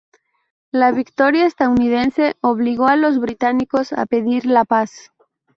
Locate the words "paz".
4.65-5.11